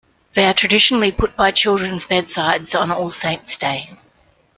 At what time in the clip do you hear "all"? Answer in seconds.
2.89-3.11